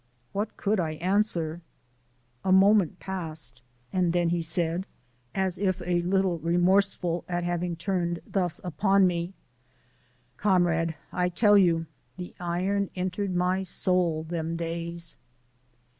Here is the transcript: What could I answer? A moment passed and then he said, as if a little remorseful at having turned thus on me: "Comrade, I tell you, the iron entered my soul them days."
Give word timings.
What 0.33 0.57
could 0.57 0.79
I 0.79 0.93
answer? 0.93 1.61
A 2.43 2.51
moment 2.51 2.99
passed 2.99 3.61
and 3.93 4.13
then 4.13 4.29
he 4.29 4.41
said, 4.41 4.87
as 5.35 5.59
if 5.59 5.79
a 5.85 6.01
little 6.01 6.39
remorseful 6.39 7.23
at 7.29 7.43
having 7.43 7.75
turned 7.75 8.19
thus 8.25 8.59
on 8.81 9.05
me: 9.05 9.35
"Comrade, 10.37 10.95
I 11.13 11.29
tell 11.29 11.55
you, 11.55 11.85
the 12.17 12.33
iron 12.39 12.89
entered 12.95 13.35
my 13.35 13.61
soul 13.61 14.23
them 14.23 14.55
days." 14.57 15.17